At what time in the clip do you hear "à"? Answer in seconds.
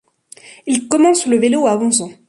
1.67-1.77